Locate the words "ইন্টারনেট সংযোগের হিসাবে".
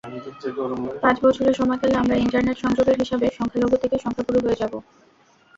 2.17-3.25